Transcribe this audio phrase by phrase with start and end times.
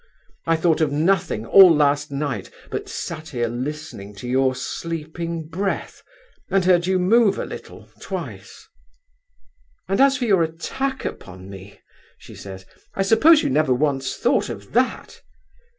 [0.47, 6.01] I thought of nothing all last night, but sat here listening to your sleeping breath,
[6.49, 8.67] and heard you move a little, twice.'
[9.87, 11.79] 'And as for your attack upon me,'
[12.17, 15.21] she says, 'I suppose you never once thought of _that?